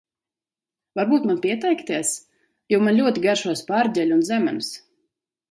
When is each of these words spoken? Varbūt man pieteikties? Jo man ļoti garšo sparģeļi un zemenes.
Varbūt 0.99 1.27
man 1.31 1.41
pieteikties? 1.43 2.13
Jo 2.75 2.81
man 2.87 2.99
ļoti 3.01 3.25
garšo 3.27 3.55
sparģeļi 3.61 4.19
un 4.19 4.27
zemenes. 4.33 4.73